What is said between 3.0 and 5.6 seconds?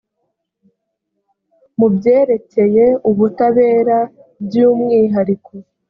ubutabera by umwihariko